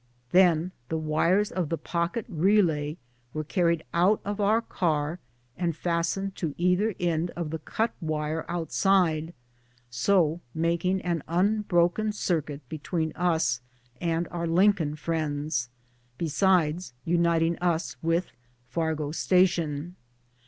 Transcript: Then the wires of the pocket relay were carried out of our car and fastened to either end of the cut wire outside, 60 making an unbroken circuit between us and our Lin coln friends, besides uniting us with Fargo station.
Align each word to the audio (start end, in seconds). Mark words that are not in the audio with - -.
Then 0.31 0.71
the 0.89 0.97
wires 0.97 1.51
of 1.51 1.69
the 1.69 1.77
pocket 1.77 2.25
relay 2.27 2.97
were 3.35 3.43
carried 3.43 3.83
out 3.93 4.19
of 4.25 4.41
our 4.41 4.59
car 4.59 5.19
and 5.55 5.75
fastened 5.77 6.35
to 6.37 6.55
either 6.57 6.95
end 6.99 7.29
of 7.35 7.51
the 7.51 7.59
cut 7.59 7.93
wire 8.01 8.43
outside, 8.49 9.31
60 9.91 10.39
making 10.55 11.01
an 11.01 11.21
unbroken 11.27 12.13
circuit 12.13 12.67
between 12.67 13.11
us 13.13 13.61
and 14.01 14.27
our 14.31 14.47
Lin 14.47 14.73
coln 14.73 14.95
friends, 14.95 15.69
besides 16.17 16.93
uniting 17.05 17.55
us 17.59 17.95
with 18.01 18.31
Fargo 18.69 19.11
station. 19.11 19.95